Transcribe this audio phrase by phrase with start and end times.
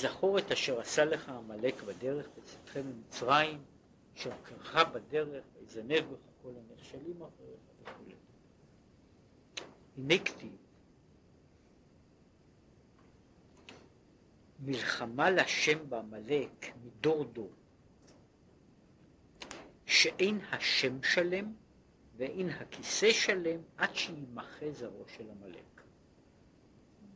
[0.00, 3.62] זכור את אשר עשה לך עמלק בדרך בצאתכם ממצרים,
[4.14, 8.02] שעקרך בדרך, ויזנב בך כל הנכשלים אחריך וכו'.
[9.96, 10.56] הנה כתיב
[14.60, 17.50] מלחמה להשם בעמלק מדור דור,
[19.86, 21.52] שאין השם שלם
[22.16, 25.82] ואין הכיסא שלם עד שימחה זרעו של עמלק.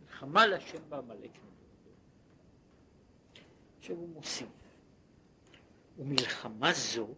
[0.01, 1.60] מלחמה להשם בעמלק מדור
[3.97, 4.49] מוסיף,
[5.99, 7.09] ומלחמה זו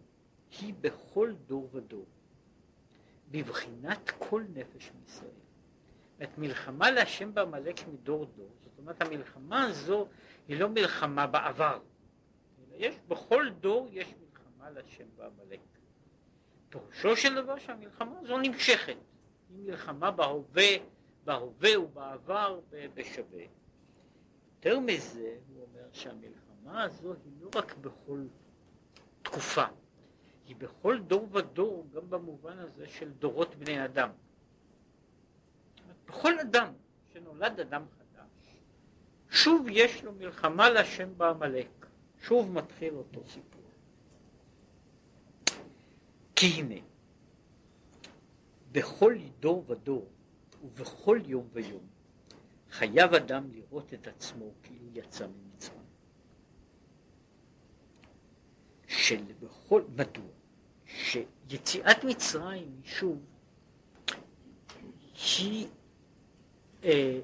[0.59, 2.05] היא בכל דור ודור,
[3.31, 5.29] בבחינת כל נפש מישראל.
[6.23, 10.07] את מלחמה להשם בעמלק מדור דור, זאת אומרת המלחמה הזו
[10.47, 11.79] היא לא מלחמה בעבר,
[12.71, 15.59] יש בכל דור יש מלחמה להשם בעמלק.
[16.69, 18.97] פירושו של דבר שהמלחמה הזו נמשכת,
[19.49, 20.71] היא מלחמה בהווה,
[21.25, 22.59] בהווה ובעבר
[22.93, 23.43] בשווה.
[24.55, 28.25] יותר מזה הוא אומר שהמלחמה הזו היא לא רק בכל
[29.21, 29.65] תקופה,
[30.47, 34.09] היא בכל דור ודור גם במובן הזה של דורות בני אדם.
[36.07, 36.73] בכל אדם
[37.13, 38.57] שנולד אדם חדש,
[39.29, 41.85] שוב יש לו מלחמה להשם בעמלק,
[42.21, 43.61] שוב מתחיל אותו סיפור.
[46.35, 46.81] כי הנה,
[48.71, 50.07] בכל דור ודור
[50.63, 51.87] ובכל יום ויום
[52.69, 55.52] חייב אדם לראות את עצמו כאילו יצא ממצרים.
[59.03, 60.23] של בכל, מדוע?
[60.85, 63.17] שיציאת מצרים שוב
[65.37, 65.67] היא
[66.83, 67.19] אה,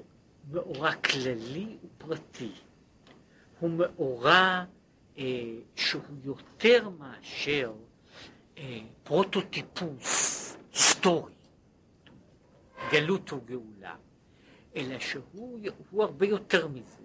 [0.50, 2.52] מאורע כללי ופרטי,
[3.60, 4.64] הוא מאורע
[5.18, 5.24] אה,
[5.74, 7.72] שהוא יותר מאשר
[8.58, 11.32] אה, פרוטוטיפוס היסטורי,
[12.92, 13.96] גלות או גאולה,
[14.76, 16.99] אלא שהוא הרבה יותר מזה.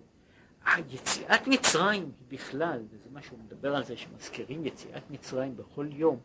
[0.65, 6.19] היציאת מצרים בכלל, וזה מה שהוא מדבר על זה שמזכירים יציאת מצרים בכל יום,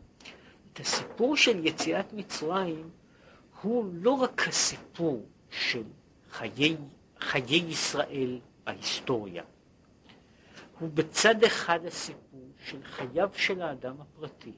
[0.73, 2.89] את הסיפור של יציאת מצרים
[3.61, 5.83] הוא לא רק הסיפור של
[6.31, 6.77] חיי,
[7.19, 9.43] חיי ישראל בהיסטוריה,
[10.79, 14.53] הוא בצד אחד הסיפור של חייו של האדם הפרטי.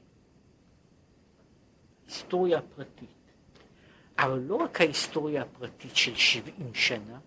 [2.06, 3.08] היסטוריה הפרטית.
[4.18, 7.18] אבל לא רק ההיסטוריה הפרטית של 70 שנה,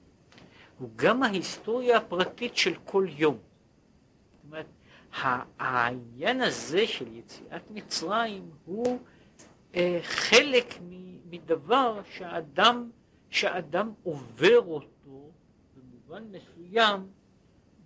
[0.80, 3.38] הוא גם ההיסטוריה הפרטית של כל יום.
[3.38, 4.66] זאת אומרת,
[5.60, 9.00] העניין הזה של יציאת מצרים הוא
[9.76, 10.74] אה, חלק
[11.30, 12.90] מדבר שהאדם,
[13.30, 15.32] שהאדם עובר אותו
[15.76, 17.08] במובן מסוים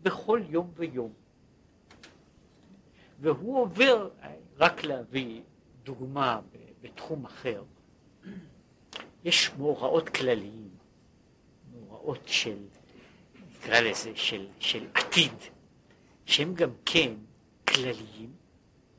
[0.02, 1.14] בכל יום ויום.
[3.20, 4.10] והוא עובר,
[4.58, 5.42] רק להביא
[5.84, 6.40] דוגמה
[6.82, 7.64] בתחום אחר,
[9.24, 10.70] יש מאורעות כלליים,
[11.72, 12.58] מאורעות של,
[13.62, 15.34] נקרא לזה, של, של עתיד,
[16.26, 17.14] שהם גם כן
[17.68, 18.34] כלליים,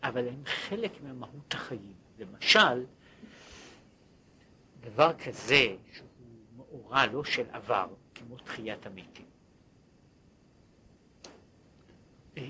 [0.03, 1.95] אבל הם חלק ממהות החיים.
[2.19, 2.85] למשל,
[4.81, 6.09] דבר כזה שהוא
[6.57, 9.27] מאורע לא של עבר, כמו תחיית המתים.
[12.39, 12.45] אה,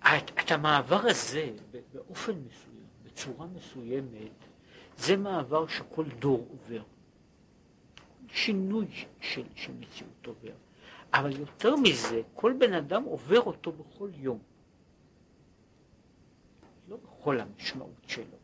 [0.00, 1.50] את, את המעבר הזה
[1.92, 4.32] באופן מסוים, בצורה מסוימת,
[4.96, 6.82] זה מעבר שכל דור עובר.
[8.34, 8.86] שינוי
[9.20, 10.52] של, של מציאות עובר.
[11.12, 14.38] אבל יותר מזה, כל בן אדם עובר אותו בכל יום.
[16.88, 18.36] לא בכל המשמעות שלו.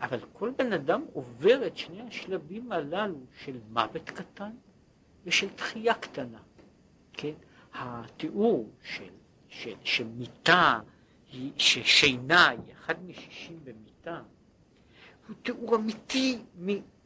[0.00, 4.50] אבל כל בן אדם עובר את שני השלבים הללו של מוות קטן
[5.24, 6.38] ושל תחייה קטנה.
[7.12, 7.34] כן?
[7.74, 9.12] התיאור של,
[9.48, 10.80] של, שמיטה,
[11.56, 14.22] ששינה היא אחד משישים במיטה,
[15.28, 16.38] הוא תיאור אמיתי,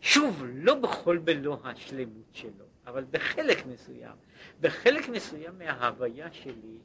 [0.03, 4.17] שוב, לא בכל מלוא השלמות שלו, אבל בחלק מסוים,
[4.61, 6.79] בחלק מסוים מההוויה שלי,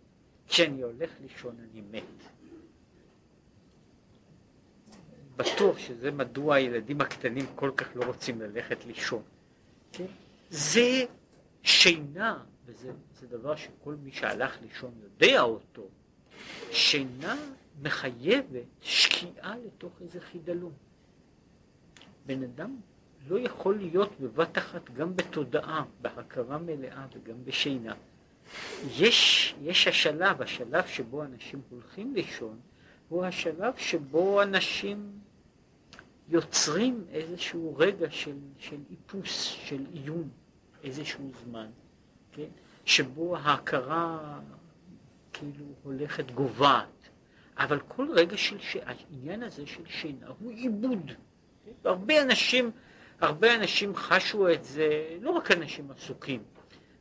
[0.48, 2.24] כשאני הולך לישון אני מת.
[5.36, 9.24] בטוח שזה מדוע הילדים הקטנים כל כך לא רוצים ללכת לישון.
[9.92, 10.06] כן?
[10.50, 11.06] זה
[11.64, 12.92] שינה, וזה
[13.30, 15.88] דבר שכל מי שהלך לישון יודע אותו,
[16.72, 17.36] שינה
[17.82, 20.74] מחייבת שקיעה לתוך איזה חידלון.
[22.26, 22.76] בן אדם
[23.28, 27.94] לא יכול להיות בבת אחת גם בתודעה, בהכרה מלאה וגם בשינה.
[28.98, 32.60] יש, יש השלב, השלב שבו אנשים הולכים לישון,
[33.10, 35.12] הוא השלב שבו אנשים
[36.30, 40.30] יוצרים איזשהו רגע של, של איפוס, של עיון,
[40.84, 41.68] איזשהו זמן,
[42.32, 42.48] כן?
[42.86, 44.40] שבו ההכרה
[45.34, 47.10] כאילו הולכת גוועת,
[47.58, 48.78] אבל כל רגע של, ש...
[48.86, 51.12] העניין הזה של שינה הוא עיבוד.
[51.86, 52.72] הרבה אנשים,
[53.22, 56.44] הרבה אנשים חשו את זה, לא רק אנשים עסוקים,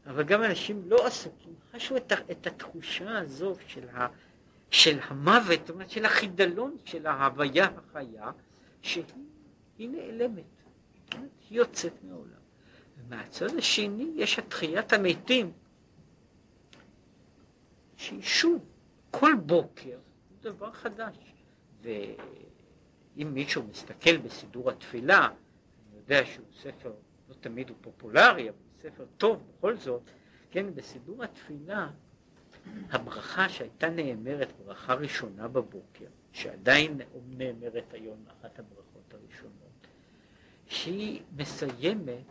[0.06, 4.06] אבל גם אנשים לא עסוקים, חשו את, את התחושה הזו של, ה,
[4.70, 8.30] של המוות, זאת אומרת של החידלון של ההוויה החיה,
[8.82, 9.04] שהיא
[9.78, 10.44] נעלמת,
[11.12, 12.30] היא יוצאת מהעולם.
[12.98, 15.52] ומהצד השני יש את תחיית המתים,
[17.96, 18.64] שהיא שוב,
[19.10, 19.98] כל בוקר,
[20.40, 21.16] דבר חדש.
[21.82, 25.28] ואם מישהו מסתכל בסידור התפילה,
[26.08, 26.92] יודע שהוא ספר,
[27.28, 30.02] לא תמיד הוא פופולרי, אבל ספר טוב בכל זאת,
[30.50, 31.90] כן, בסידור התפילה,
[32.90, 39.86] הברכה שהייתה נאמרת, ברכה ראשונה בבוקר, שעדיין נאמרת היום, אחת הברכות הראשונות,
[40.66, 42.24] שהיא מסיימת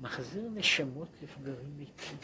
[0.00, 2.18] מחזיר נשמות לפגרים מתים.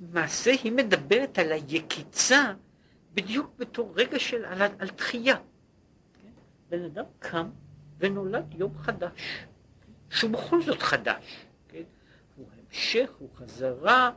[0.00, 2.54] למעשה היא מדברת על היקיצה
[3.14, 5.36] בדיוק בתור רגע של, על, על תחייה.
[6.68, 7.50] בן אדם קם
[7.98, 9.46] ונולד יום חדש,
[10.10, 11.46] שהוא בכל זאת חדש.
[11.68, 11.82] כן?
[12.36, 14.10] הוא המשך, הוא חזרה,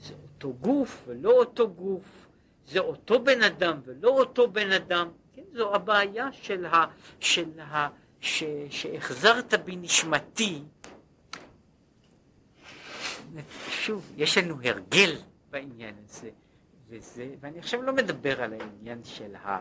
[0.00, 2.28] זה אותו גוף ולא אותו גוף,
[2.66, 5.08] זה אותו בן אדם ולא אותו בן אדם.
[5.34, 5.42] כן?
[5.52, 6.84] זו הבעיה של ה...
[7.20, 7.88] של ה
[8.20, 10.62] ש, שהחזרת בי נשמתי
[13.70, 15.16] שוב, יש לנו הרגל
[15.50, 16.30] בעניין הזה,
[16.88, 19.60] וזה, ואני עכשיו לא מדבר על העניין של ה...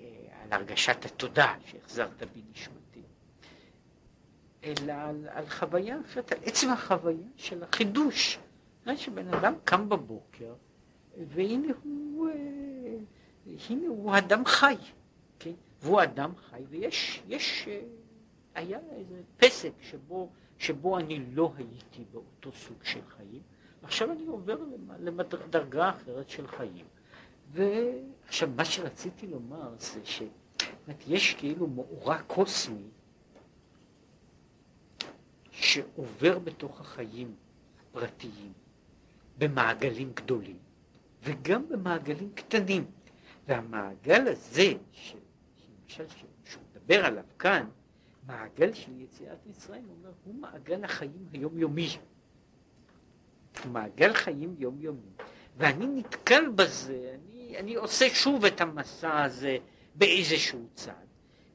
[0.00, 0.06] אה,
[0.42, 3.02] על הרגשת התודה שהחזרת בי נשמתי,
[4.64, 8.38] אלא על, על חוויה אחרת, על עצם החוויה של החידוש.
[8.96, 10.54] שבן אדם קם בבוקר,
[11.16, 12.34] והנה הוא, אה,
[13.70, 14.76] הנה הוא אדם חי,
[15.38, 15.52] כן?
[15.82, 17.80] והוא אדם חי, ויש, יש, אה,
[18.54, 23.42] היה איזה פסק שבו שבו אני לא הייתי באותו סוג של חיים,
[23.82, 24.58] עכשיו אני עובר
[24.98, 26.86] לדרגה אחרת של חיים.
[27.52, 32.88] ועכשיו מה שרציתי לומר זה שיש כאילו מאורע קוסמי
[35.50, 37.34] שעובר בתוך החיים
[37.80, 38.52] הפרטיים
[39.38, 40.58] במעגלים גדולים
[41.22, 42.84] וגם במעגלים קטנים.
[43.48, 44.72] והמעגל הזה,
[45.82, 46.04] למשל
[46.44, 47.68] שהוא מדבר עליו כאן,
[48.26, 51.88] מעגל של יציאת מצרים, הוא אומר, הוא מעגל החיים היומיומי.
[53.64, 55.10] הוא מעגל חיים יומיומי.
[55.56, 59.58] ואני נתקל בזה, אני, אני עושה שוב את המסע הזה
[59.94, 60.92] באיזשהו צד,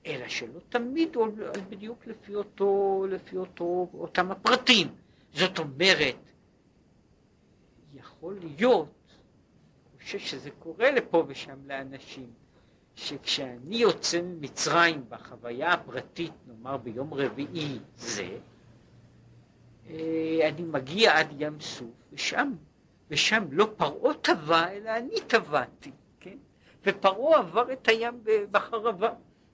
[0.05, 1.27] אלא שלא תמיד הוא
[1.69, 4.87] בדיוק לפי אותו, לפי אותו, אותם הפרטים.
[5.33, 6.15] זאת אומרת,
[7.93, 8.89] יכול להיות,
[9.93, 12.29] אני חושב שזה קורה לפה ושם לאנשים,
[12.95, 18.37] שכשאני יוצא ממצרים בחוויה הפרטית, נאמר ביום רביעי זה,
[19.89, 22.53] אני מגיע עד ים סוף, ושם,
[23.09, 26.37] ושם לא פרעה טבע, אלא אני טבעתי, כן?
[26.85, 29.13] ופרעה עבר את הים בחרבה,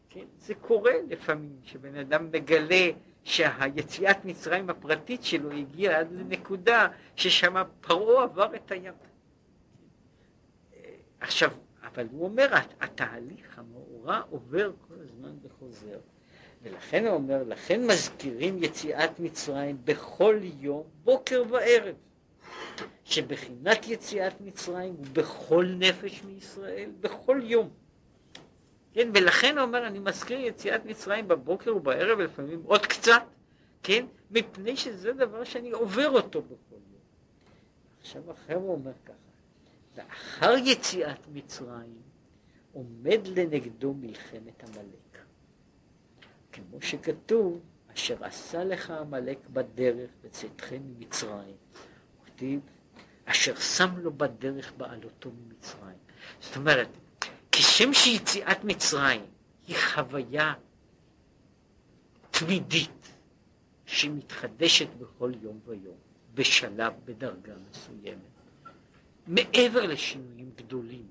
[0.10, 0.26] כן?
[0.38, 2.90] זה קורה לפעמים, שבן אדם מגלה
[3.24, 8.94] שהיציאת מצרים הפרטית שלו הגיעה עד לנקודה ששם פרעה עבר את הים.
[10.74, 10.80] אה,
[11.20, 11.52] עכשיו,
[11.84, 12.48] אבל הוא אומר,
[12.82, 16.00] התהליך המאורע עובר כל הזמן וחוזר.
[16.64, 21.96] ולכן הוא אומר, לכן מזכירים יציאת מצרים בכל יום, בוקר וערב.
[23.04, 27.70] שבחינת יציאת מצרים הוא בכל נפש מישראל, בכל יום.
[28.94, 33.24] כן, ולכן הוא אומר, אני מזכיר יציאת מצרים בבוקר ובערב, ולפעמים עוד קצת,
[33.84, 37.02] כן, מפני שזה דבר שאני עובר אותו בכל יום.
[38.02, 39.14] עכשיו אחר הוא אומר ככה,
[39.98, 42.02] לאחר יציאת מצרים
[42.74, 45.03] עומד לנגדו מלחמת עמלק.
[46.54, 47.62] כמו שכתוב,
[47.94, 51.56] אשר עשה לך עמלק בדרך בצאתכם ממצרים.
[52.26, 52.60] כתיב,
[53.26, 55.98] אשר שם לו בדרך בעלותו ממצרים.
[56.40, 56.88] זאת אומרת,
[57.52, 59.26] כשם שיציאת מצרים
[59.68, 60.54] היא חוויה
[62.32, 63.12] תמידית
[63.86, 65.98] שמתחדשת בכל יום ויום,
[66.34, 68.18] בשלב, בדרגה מסוימת.
[69.28, 71.08] מעבר לשינויים גדולים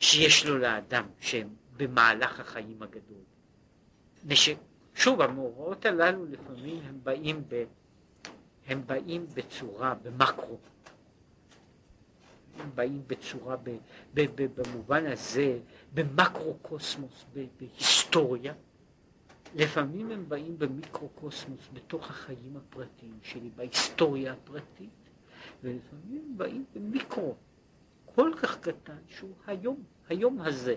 [0.00, 3.24] שיש לו לאדם שהם במהלך החיים הגדול.
[4.94, 7.64] שוב, המאורעות הללו לפעמים הם באים, ב...
[8.66, 10.58] הם באים בצורה, במקרו.
[12.58, 13.70] הם באים בצורה, ב...
[14.14, 14.20] ב...
[14.34, 14.60] ב...
[14.60, 15.58] במובן הזה,
[15.94, 17.46] במקרו קוסמוס, ב...
[17.60, 18.54] בהיסטוריה.
[19.54, 24.90] לפעמים הם באים במיקרו קוסמוס, בתוך החיים הפרטיים שלי, בהיסטוריה הפרטית.
[25.62, 27.34] ולפעמים באים במיקרו
[28.14, 30.76] כל כך קטן שהוא היום, היום הזה,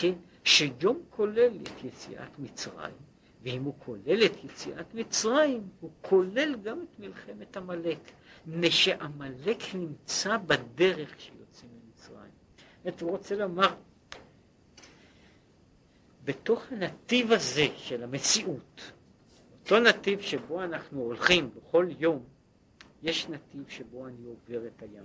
[0.00, 0.12] כן,
[0.44, 2.94] שיום כולל את יציאת מצרים,
[3.42, 7.98] ואם הוא כולל את יציאת מצרים, הוא כולל גם את מלחמת עמלק,
[8.46, 12.30] מפני שעמלק נמצא בדרך שיוצאים ממצרים.
[12.84, 13.74] זאת הוא רוצה לומר,
[16.24, 18.92] בתוך הנתיב הזה של המציאות,
[19.62, 22.24] אותו נתיב שבו אנחנו הולכים בכל יום,
[23.02, 25.04] יש נתיב שבו אני עובר את הים.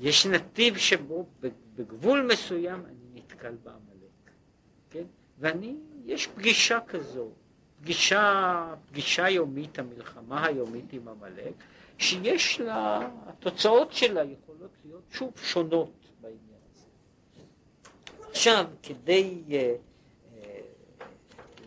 [0.00, 1.26] יש נתיב שבו
[1.76, 3.01] בגבול מסוים אני
[3.32, 4.30] נתקל בעמלק,
[4.90, 5.04] כן?
[5.38, 7.28] ואני, יש פגישה כזו,
[7.80, 11.54] פגישה, פגישה יומית, המלחמה היומית עם עמלק,
[11.98, 16.40] שיש לה, התוצאות שלה יכולות להיות שוב שונות בעניין
[16.72, 16.86] הזה.
[18.30, 21.04] עכשיו, כדי uh, uh,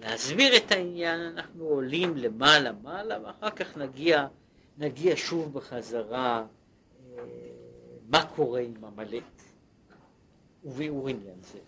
[0.02, 4.28] להסביר את העניין, אנחנו עולים למעלה מעלה, ואחר כך נגיע,
[4.78, 7.20] נגיע שוב בחזרה uh,
[8.10, 9.24] מה קורה עם עמלק
[10.66, 11.60] וביאור עניין זה.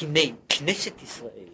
[0.00, 1.52] הנה כנסת ישראל,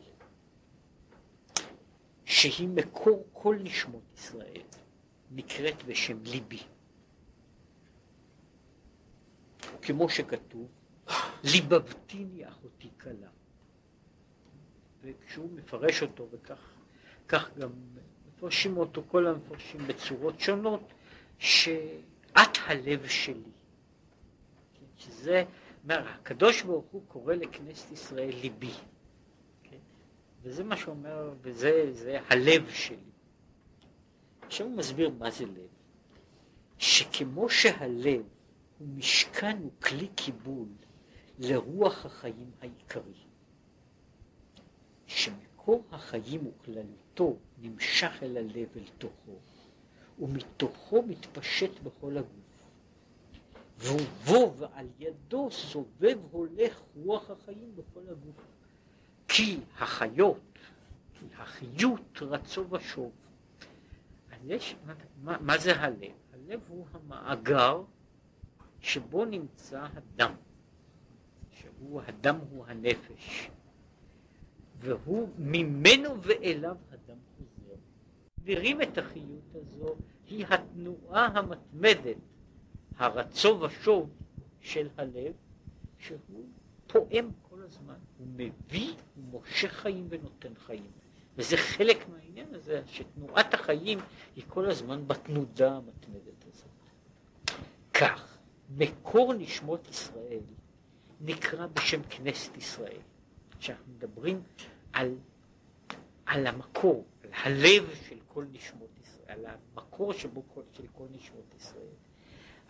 [2.24, 4.62] שהיא מקור כל נשמות ישראל,
[5.30, 6.62] נקראת בשם ליבי.
[9.82, 10.68] כמו שכתוב,
[11.44, 13.28] ליבבתיני אחותי כלה.
[15.02, 17.70] וכשהוא מפרש אותו, וכך גם
[18.28, 20.92] מפרשים אותו כל המפרשים בצורות שונות,
[21.38, 23.50] שאת הלב שלי.
[25.04, 25.44] שזה,
[25.84, 28.72] אומר, הקדוש ברוך הוא קורא לכנסת ישראל ליבי.
[29.62, 29.76] כן?
[30.42, 31.92] וזה מה שאומר, וזה
[32.28, 32.96] הלב שלי.
[34.46, 35.68] עכשיו הוא מסביר מה זה לב.
[36.78, 38.22] שכמו שהלב
[38.78, 40.68] הוא משכן, הוא כלי קיבול
[41.38, 43.24] לרוח החיים העיקרי,
[45.06, 49.38] שמקור החיים וכללותו נמשך אל הלב אל תוכו,
[50.18, 52.41] ומתוכו מתפשט בכל הגוף.
[53.82, 58.46] ובו ועל ידו סובב הולך רוח החיים בכל הגוף.
[59.28, 60.58] כי החיות,
[61.12, 63.12] כי החיות רצו ושוב.
[64.46, 64.76] יש,
[65.22, 66.12] מה, מה זה הלב?
[66.32, 67.82] הלב הוא המאגר
[68.80, 70.34] שבו נמצא הדם,
[71.50, 73.50] שהוא, הדם הוא הנפש,
[74.78, 77.74] והוא ממנו ואליו הדם חוזר.
[78.38, 79.96] מגדירים את החיות הזו,
[80.26, 82.16] היא התנועה המתמדת,
[83.02, 84.10] הרצו ושוב
[84.60, 85.32] של הלב,
[85.98, 86.18] שהוא
[86.86, 90.90] פועם כל הזמן, הוא מביא, הוא מושך חיים ונותן חיים.
[91.36, 93.98] וזה חלק מהעניין הזה, שתנועת החיים
[94.36, 96.68] היא כל הזמן בתנודה המתמדת הזאת.
[97.94, 98.38] כך,
[98.76, 100.40] מקור נשמות ישראל
[101.20, 103.00] נקרא בשם כנסת ישראל.
[103.58, 104.42] כשאנחנו מדברים
[104.92, 105.14] על,
[106.26, 111.54] על המקור, על הלב של כל נשמות ישראל, על המקור שבו כל, של כל נשמות
[111.56, 111.94] ישראל,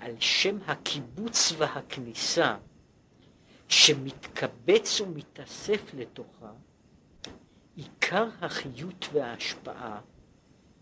[0.03, 2.57] על שם הקיבוץ והכניסה
[3.69, 6.53] שמתקבץ ומתאסף לתוכה,
[7.77, 10.01] עיקר החיות וההשפעה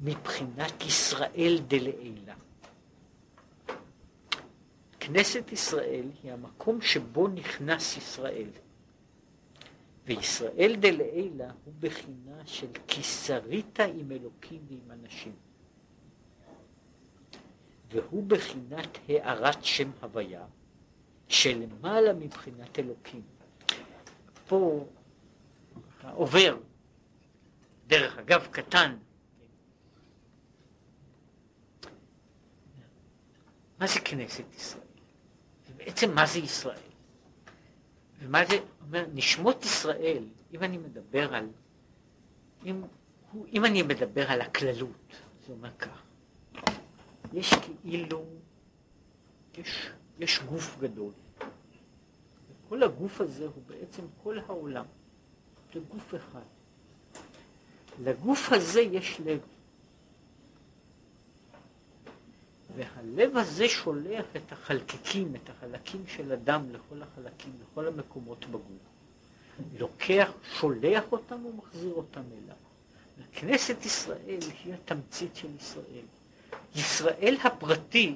[0.00, 2.34] מבחינת ישראל דלעילה.
[5.00, 8.48] כנסת ישראל היא המקום שבו נכנס ישראל.
[10.04, 13.02] וישראל דלעילה הוא בחינה של כי
[13.84, 15.49] עם אלוקים ועם אנשים.
[17.90, 20.44] והוא בחינת הארת שם הוויה,
[21.28, 23.22] שלמעלה מבחינת אלוקים.
[24.46, 24.86] פה
[26.12, 26.56] עובר,
[27.86, 28.96] דרך אגב קטן,
[33.78, 34.84] מה זה כנסת ישראל?
[35.70, 36.90] ובעצם מה זה ישראל?
[38.20, 41.48] ומה זה אומר, נשמות ישראל, אם אני מדבר על,
[42.66, 42.82] אם,
[43.52, 45.99] אם אני מדבר על הכללות, זה אומר כך,
[47.32, 48.24] יש כאילו,
[49.58, 51.12] יש, יש גוף גדול,
[52.66, 54.84] וכל הגוף הזה הוא בעצם כל העולם,
[55.74, 56.42] זה גוף אחד.
[58.04, 59.40] לגוף הזה יש לב.
[62.76, 68.90] והלב הזה שולח את החלקיקים, את החלקים של הדם לכל החלקים, לכל המקומות בגוף.
[69.78, 72.56] לוקח, שולח אותם ומחזיר אותם אליו.
[73.32, 76.04] כנסת ישראל היא התמצית של ישראל.
[76.74, 78.14] ישראל הפרטי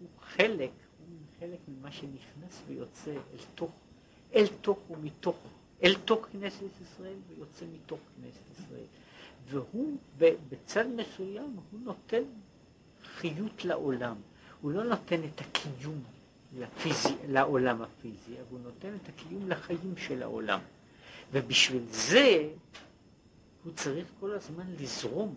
[0.00, 3.70] הוא חלק, הוא חלק ממה שנכנס ויוצא אל תוך,
[4.34, 5.36] אל תוך ומתוך,
[5.84, 8.86] אל תוך כנסת ישראל ויוצא מתוך כנסת ישראל.
[9.48, 9.96] והוא
[10.48, 12.22] בצד מסוים, הוא נותן
[13.04, 14.16] חיות לעולם.
[14.60, 16.02] הוא לא נותן את הקיום
[16.58, 20.60] לפיזי, לעולם הפיזי, אבל הוא נותן את הקיום לחיים של העולם.
[21.32, 22.48] ובשביל זה
[23.64, 25.36] הוא צריך כל הזמן לזרום,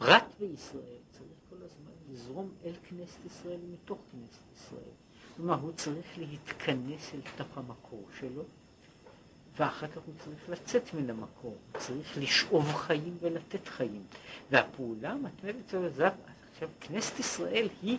[0.00, 4.94] הפרט בישראל צריך כל הזמן לזרום אל כנסת ישראל ומתוך כנסת ישראל.
[5.36, 8.42] כלומר, הוא צריך להתכנס אל תוך המקור שלו,
[9.56, 14.02] ואחר כך הוא צריך לצאת מן המקור, הוא צריך לשאוב חיים ולתת חיים.
[14.50, 16.08] והפעולה המתמדת שלו זה
[16.52, 17.98] עכשיו, כנסת ישראל היא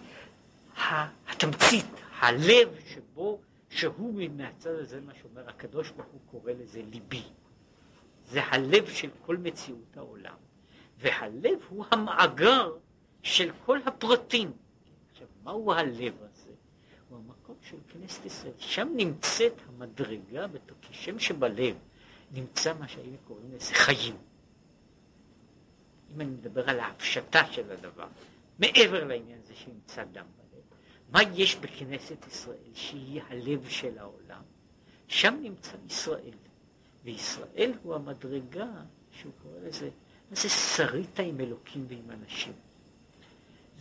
[1.27, 1.85] התמצית,
[2.19, 3.39] הלב שבו,
[3.69, 7.23] שהוא מהצד הזה, מה שאומר הקדוש ברוך הוא קורא לזה ליבי.
[8.31, 10.35] זה הלב של כל מציאות העולם,
[10.99, 12.71] והלב הוא המאגר
[13.23, 14.51] של כל הפרטים.
[15.11, 16.51] עכשיו, מהו הלב הזה?
[17.09, 18.53] הוא המקום של כנסת ישראל.
[18.57, 20.45] שם נמצאת המדרגה,
[20.81, 21.75] כשם שבלב
[22.31, 24.15] נמצא מה שהיינו קוראים לזה חיים.
[26.15, 28.07] אם אני מדבר על ההפשטה של הדבר,
[28.59, 30.63] מעבר לעניין הזה שנמצא דם בלב,
[31.11, 34.41] מה יש בכנסת ישראל שהיא הלב של העולם?
[35.07, 36.33] שם נמצא ישראל,
[37.03, 38.71] וישראל הוא המדרגה
[39.11, 39.89] שהוא קורא לזה,
[40.31, 42.53] זה שרית עם אלוקים ועם אנשים?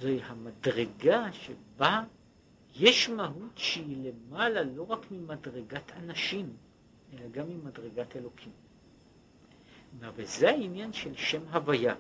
[0.01, 2.03] זוהי המדרגה שבה
[2.75, 6.57] יש מהות שהיא למעלה לא רק ממדרגת אנשים,
[7.13, 8.53] אלא גם ממדרגת אלוקים.
[10.15, 11.95] וזה העניין של שם הוויה.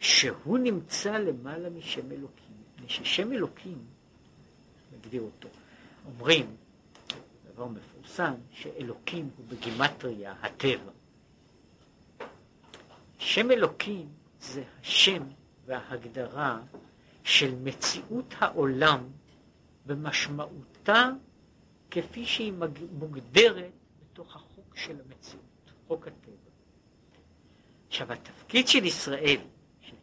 [0.00, 3.78] שהוא נמצא למעלה משם אלוקים, מפני ששם אלוקים,
[4.92, 5.48] נגדיר אותו,
[6.06, 6.56] אומרים,
[7.52, 10.90] דבר מפורסם, שאלוקים הוא בגימטריה הטבע.
[13.18, 14.08] שם אלוקים
[14.40, 15.22] זה השם
[15.66, 16.60] וההגדרה
[17.24, 19.08] של מציאות העולם
[19.86, 21.10] במשמעותה
[21.90, 22.52] כפי שהיא
[22.92, 23.70] מוגדרת
[24.00, 26.32] בתוך החוק של המציאות, חוק הטבע.
[27.88, 29.40] עכשיו התפקיד של ישראל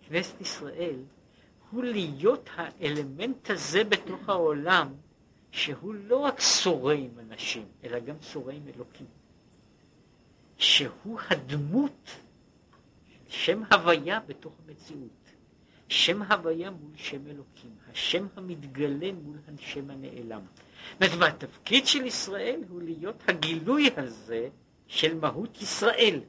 [0.09, 0.95] כנסת ישראל
[1.71, 4.93] הוא להיות האלמנט הזה בתוך העולם
[5.51, 9.05] שהוא לא רק שורה עם אנשים, אלא גם שורה עם אלוקים.
[10.57, 12.09] שהוא הדמות,
[13.33, 15.31] שם הוויה בתוך המציאות.
[15.87, 20.41] שם הוויה מול שם אלוקים, השם המתגלה מול השם הנעלם.
[20.99, 24.49] והתפקיד של ישראל הוא להיות הגילוי הזה
[24.87, 26.19] של מהות ישראל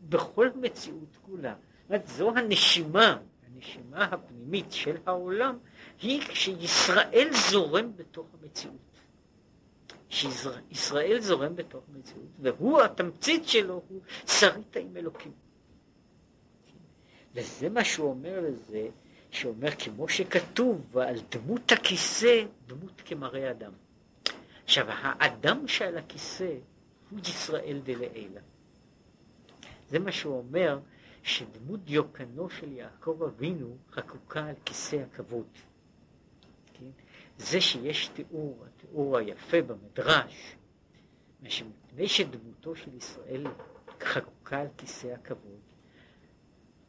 [0.00, 1.54] בכל מציאות כולה.
[1.88, 5.58] אומרת, זו הנשימה, הנשימה הפנימית של העולם,
[6.02, 8.76] היא כשישראל זורם בתוך המציאות.
[10.08, 15.43] שישראל זורם בתוך המציאות, והוא, התמצית שלו הוא שרית עם אלוקים.
[17.34, 18.88] וזה מה שהוא אומר לזה,
[19.30, 23.72] שאומר כמו שכתוב, ועל דמות הכיסא, דמות כמראה אדם.
[24.64, 26.54] עכשיו, האדם שעל הכיסא
[27.10, 28.40] הוא ישראל דלעילה.
[29.88, 30.78] זה מה שהוא אומר,
[31.22, 35.46] שדמות דיוקנו של יעקב אבינו חקוקה על כיסא הכבוד.
[36.74, 36.90] כן?
[37.38, 40.56] זה שיש תיאור, התיאור היפה במדרש,
[41.42, 43.46] מפני שדמותו של ישראל
[44.00, 45.60] חקוקה על כיסא הכבוד,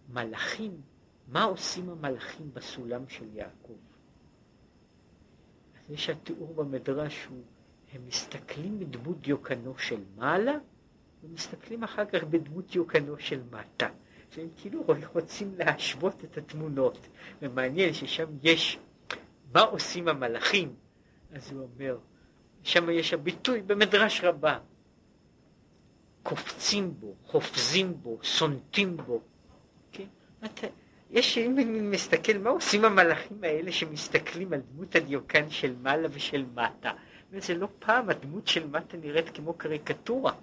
[0.10, 0.82] מלאכים,
[1.28, 3.78] מה עושים המלאכים בסולם של יעקב?
[5.80, 7.41] אז יש התיאור במדרש הוא,
[7.94, 10.58] הם מסתכלים בדמות דיוקנו של מעלה,
[11.24, 13.89] ומסתכלים אחר כך בדמות דיוקנו של מטה.
[14.36, 17.08] שהם כאילו רוצים להשוות את התמונות,
[17.41, 18.80] ומעניין ששם יש
[19.54, 20.76] מה עושים המלאכים,
[21.32, 21.98] אז הוא אומר,
[22.63, 24.60] שם יש הביטוי במדרש רבה,
[26.24, 29.22] קופצים בו, חופזים בו, סונטים בו?
[31.12, 36.91] יש, אם מסתכל, מה עושים המלאכים האלה שמסתכלים על דמות הדיוקן של מעלה ושל מטה?
[37.32, 40.34] וזה לא פעם הדמות של מטה נראית כמו קריקטורה,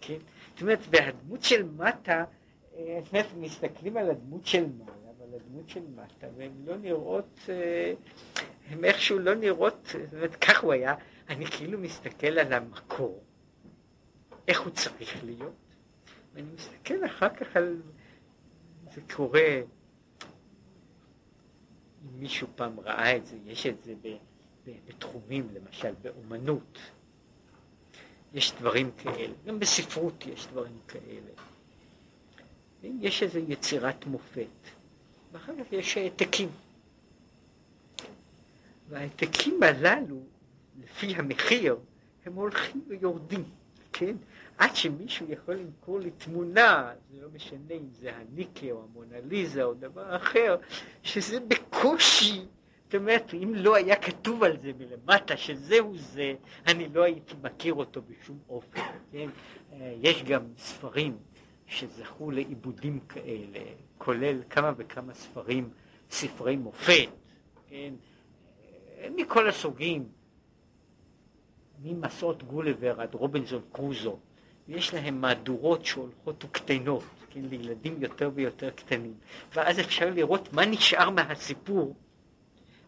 [0.00, 0.18] כן?
[0.52, 2.24] זאת אומרת, והדמות של מטה
[3.12, 7.92] באמת מסתכלים על הדמות של מעלה ועל הדמות של מטה, והן לא נראות, אה,
[8.70, 10.94] הן איכשהו לא נראות, זאת אומרת, כך הוא היה,
[11.28, 13.22] אני כאילו מסתכל על המקור,
[14.48, 15.74] איך הוא צריך להיות,
[16.34, 17.76] ואני מסתכל אחר כך על,
[18.96, 19.60] זה קורה,
[22.02, 24.16] אם מישהו פעם ראה את זה, יש את זה ב,
[24.66, 26.78] ב, בתחומים, למשל באומנות,
[28.34, 31.30] יש דברים כאלה, גם בספרות יש דברים כאלה.
[32.82, 34.46] יש איזו יצירת מופת,
[35.32, 36.48] ואחר כך יש העתקים.
[38.88, 40.20] והעתקים הללו,
[40.82, 41.76] לפי המחיר,
[42.26, 43.44] הם הולכים ויורדים,
[43.92, 44.16] כן?
[44.58, 49.74] עד שמישהו יכול למכור לי תמונה, זה לא משנה אם זה הניקה או המונליזה או
[49.74, 50.56] דבר אחר,
[51.02, 52.44] שזה בקושי,
[52.84, 56.34] זאת אומרת, אם לא היה כתוב על זה מלמטה שזהו זה,
[56.66, 58.80] אני לא הייתי מכיר אותו בשום אופן,
[59.12, 59.28] כן?
[59.72, 61.16] אה, יש גם ספרים
[61.66, 63.58] שזכו לעיבודים כאלה,
[63.98, 65.70] כולל כמה וכמה ספרים,
[66.10, 67.08] ספרי מופת,
[67.68, 67.94] כן,
[69.16, 70.08] מכל הסוגים,
[71.82, 74.18] ממסעות גולבר עד רובינזון קרוזו,
[74.68, 79.14] יש להם מהדורות שהולכות וקטנות, כן, לילדים יותר ויותר קטנים,
[79.54, 81.94] ואז אפשר לראות מה נשאר מהסיפור,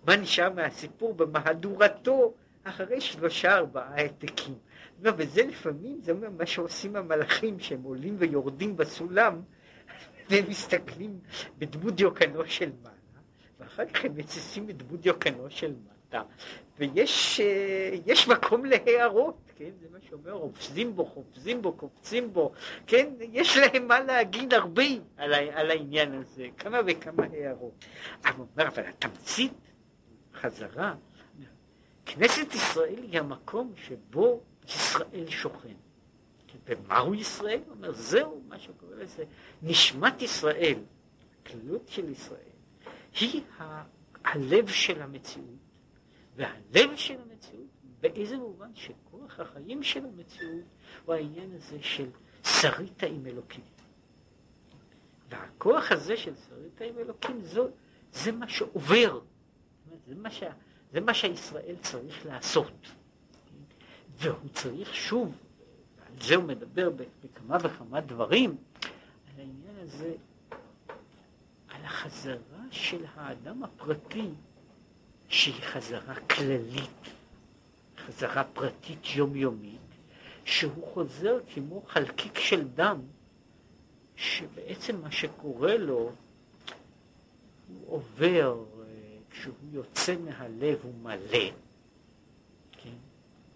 [0.07, 4.55] מה נשאר מהסיפור במהדורתו אחרי שלושה ארבעה העתקים.
[5.03, 9.41] לא, וזה לפעמים, זה אומר מה שעושים המלאכים, שהם עולים ויורדים בסולם,
[10.31, 11.19] והם מסתכלים
[11.59, 12.95] בדמות דיוקנו של מעלה,
[13.61, 15.75] ואחר כך הם מציסים בדמות דיוקנו של
[16.09, 16.23] מטה,
[16.79, 22.53] ויש אה, מקום להערות, כן, זה מה שאומר, רופזים בו, חופזים בו, קופצים בו,
[22.87, 24.83] כן, יש להם מה להגיד הרבה
[25.17, 27.85] על, על העניין הזה, כמה וכמה הערות.
[28.25, 29.53] אבל הוא אומר, אבל התמצית,
[30.35, 30.95] חזרה,
[32.07, 35.75] כנסת ישראל היא המקום שבו ישראל שוכן.
[36.67, 37.61] ומהו ישראל?
[37.67, 39.25] הוא אומר, זהו מה שקורא לזה
[39.63, 40.79] נשמת ישראל,
[41.43, 42.41] הכללות של ישראל,
[43.21, 43.83] היא ה-
[44.25, 45.47] הלב של המציאות,
[46.37, 47.58] והלב של המציאות,
[48.01, 50.65] באיזה מובן שכוח החיים של המציאות
[51.05, 52.11] הוא העניין הזה של
[52.45, 53.65] שריתה עם אלוקים.
[55.31, 57.69] והכוח הזה של שריתה עם אלוקים, זו,
[58.13, 59.21] זה מה שעובר,
[60.09, 60.51] זה מה, שה,
[60.93, 62.73] זה מה שהישראל צריך לעשות.
[64.17, 65.33] והוא צריך שוב,
[66.07, 70.15] על זה הוא מדבר בכמה וכמה דברים, על העניין הזה,
[71.69, 74.31] על החזרה של האדם הפרטי,
[75.29, 77.18] שהיא חזרה כללית,
[78.09, 79.81] חזרה פרטית יומיומית,
[80.45, 83.01] שהוא חוזר כמו חלקיק של דם,
[84.17, 86.13] שבעצם מה שקורה לו,
[87.69, 88.85] הוא עובר, אה,
[89.31, 91.51] כשהוא יוצא מהלב הוא מלא,
[92.73, 92.95] כן?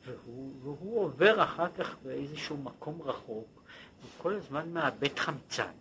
[0.04, 3.62] והוא, והוא עובר אחר כך באיזשהו מקום רחוק,
[4.02, 5.72] הוא כל הזמן מאבד חמצן,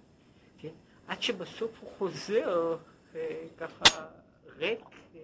[0.58, 0.74] כן?
[1.08, 2.78] עד שבסוף הוא חוזר
[3.16, 4.08] אה, ככה
[4.58, 4.80] ריק,
[5.16, 5.20] אה,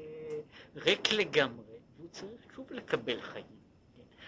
[0.76, 1.77] ריק לגמרי,
[2.08, 3.46] והוא צריך שוב לקבל חיים.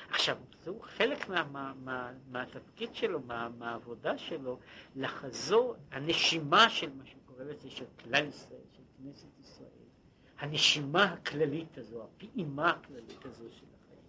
[0.10, 4.60] עכשיו, זהו חלק מה, מה, מה, מהתפקיד שלו, מה, מהעבודה שלו,
[4.96, 9.70] לחזור, הנשימה של מה שקורא לזה, של כלל ישראל, של כנסת ישראל,
[10.40, 14.04] הנשימה הכללית הזו, הפעימה הכללית הזו של החיים.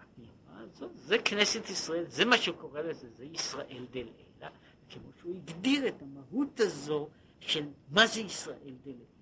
[0.00, 4.50] הפעימה הזו, זה כנסת ישראל, זה מה שקורא לזה, זה ישראל דלעילה,
[4.90, 7.08] כמו שהוא הגדיר את המהות הזו
[7.40, 9.15] של מה זה ישראל דלעילה.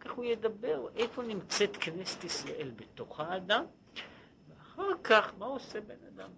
[0.00, 3.64] כך הוא ידבר איפה נמצאת כנסת ישראל בתוך האדם,
[4.48, 6.30] ואחר כך מה עושה בן אדם.